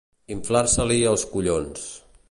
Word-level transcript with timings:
Inflar-se-li 0.35 0.97
els 1.11 1.27
collons. 1.35 1.89